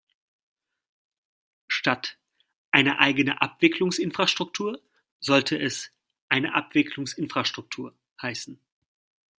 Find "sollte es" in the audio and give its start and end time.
5.19-5.91